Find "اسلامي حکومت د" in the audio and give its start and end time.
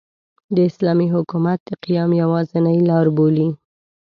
0.69-1.69